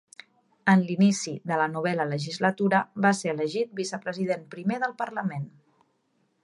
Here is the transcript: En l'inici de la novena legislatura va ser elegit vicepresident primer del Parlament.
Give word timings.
En 0.71 0.79
l'inici 0.85 1.33
de 1.51 1.59
la 1.63 1.67
novena 1.73 2.07
legislatura 2.13 2.81
va 3.07 3.13
ser 3.21 3.33
elegit 3.35 3.77
vicepresident 3.83 4.47
primer 4.57 4.83
del 4.87 4.99
Parlament. 5.05 5.49